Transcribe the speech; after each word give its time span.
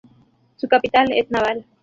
Su 0.57 0.67
capital 0.67 1.11
es 1.11 1.29
Naval. 1.29 1.63